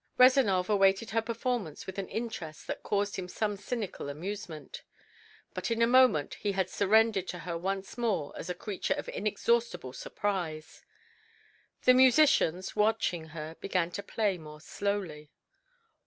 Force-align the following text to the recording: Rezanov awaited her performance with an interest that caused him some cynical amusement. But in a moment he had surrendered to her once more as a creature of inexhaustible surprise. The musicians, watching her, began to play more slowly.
Rezanov 0.17 0.67
awaited 0.67 1.11
her 1.11 1.21
performance 1.21 1.85
with 1.85 1.99
an 1.99 2.07
interest 2.09 2.65
that 2.65 2.81
caused 2.81 3.17
him 3.17 3.27
some 3.27 3.55
cynical 3.55 4.09
amusement. 4.09 4.81
But 5.53 5.69
in 5.69 5.79
a 5.79 5.85
moment 5.85 6.33
he 6.39 6.53
had 6.53 6.71
surrendered 6.71 7.27
to 7.27 7.37
her 7.37 7.55
once 7.55 7.99
more 7.99 8.33
as 8.35 8.49
a 8.49 8.55
creature 8.55 8.95
of 8.95 9.07
inexhaustible 9.09 9.93
surprise. 9.93 10.81
The 11.83 11.93
musicians, 11.93 12.75
watching 12.75 13.25
her, 13.27 13.57
began 13.61 13.91
to 13.91 14.01
play 14.01 14.39
more 14.39 14.59
slowly. 14.59 15.29